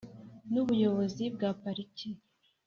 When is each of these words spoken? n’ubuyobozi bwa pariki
n’ubuyobozi 0.51 1.23
bwa 1.35 1.49
pariki 1.61 2.07